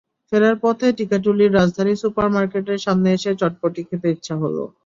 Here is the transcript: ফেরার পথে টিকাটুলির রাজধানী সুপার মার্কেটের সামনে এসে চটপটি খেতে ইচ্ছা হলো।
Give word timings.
ফেরার 0.29 0.55
পথে 0.63 0.87
টিকাটুলির 0.97 1.55
রাজধানী 1.59 1.93
সুপার 2.01 2.27
মার্কেটের 2.35 2.79
সামনে 2.85 3.09
এসে 3.13 3.31
চটপটি 3.41 3.81
খেতে 3.89 4.07
ইচ্ছা 4.15 4.35
হলো। 4.43 4.63